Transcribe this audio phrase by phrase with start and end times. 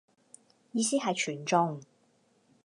[0.71, 1.79] 意思係全中